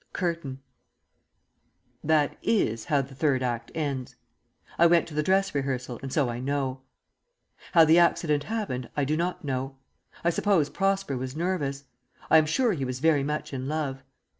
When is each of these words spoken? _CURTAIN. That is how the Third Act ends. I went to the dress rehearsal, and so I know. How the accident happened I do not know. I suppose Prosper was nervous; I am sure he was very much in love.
_CURTAIN. 0.13 0.57
That 2.03 2.35
is 2.41 2.85
how 2.85 3.03
the 3.03 3.13
Third 3.13 3.43
Act 3.43 3.71
ends. 3.75 4.15
I 4.79 4.87
went 4.87 5.07
to 5.09 5.13
the 5.13 5.21
dress 5.21 5.53
rehearsal, 5.53 5.99
and 6.01 6.11
so 6.11 6.27
I 6.27 6.39
know. 6.39 6.81
How 7.73 7.85
the 7.85 7.99
accident 7.99 8.45
happened 8.45 8.89
I 8.97 9.05
do 9.05 9.15
not 9.15 9.45
know. 9.45 9.77
I 10.23 10.31
suppose 10.31 10.71
Prosper 10.71 11.15
was 11.17 11.35
nervous; 11.35 11.83
I 12.31 12.39
am 12.39 12.47
sure 12.47 12.73
he 12.73 12.83
was 12.83 12.97
very 12.99 13.21
much 13.21 13.53
in 13.53 13.67
love. 13.67 14.01